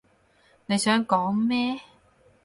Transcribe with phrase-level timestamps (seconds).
[0.65, 1.79] 你想講咩？